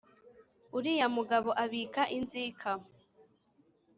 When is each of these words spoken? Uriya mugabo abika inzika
Uriya 0.77 1.07
mugabo 1.17 1.49
abika 1.63 2.03
inzika 2.17 2.69